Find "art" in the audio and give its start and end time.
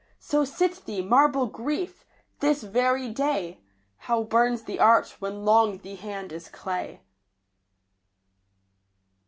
4.79-5.15